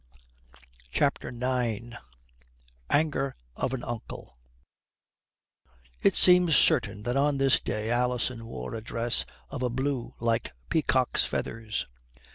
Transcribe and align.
CHAPTER 0.91 1.27
IX 1.27 1.95
ANGER 2.89 3.35
OF 3.55 3.73
AN 3.75 3.83
UNCLE 3.83 4.35
It 6.01 6.15
seems 6.15 6.55
certain 6.55 7.03
that 7.03 7.15
on 7.17 7.37
this 7.37 7.59
day 7.59 7.91
Alison 7.91 8.47
wore 8.47 8.73
a 8.73 8.81
dress 8.81 9.27
of 9.51 9.61
a 9.61 9.69
blue 9.69 10.15
like 10.19 10.53
peacock's 10.69 11.23
feathers. 11.25 11.85